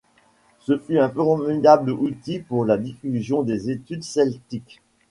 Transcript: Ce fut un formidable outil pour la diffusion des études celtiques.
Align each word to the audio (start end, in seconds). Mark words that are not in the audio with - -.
Ce 0.57 0.79
fut 0.79 0.97
un 0.97 1.09
formidable 1.09 1.91
outil 1.91 2.39
pour 2.39 2.65
la 2.65 2.75
diffusion 2.79 3.43
des 3.43 3.69
études 3.69 4.03
celtiques. 4.03 4.81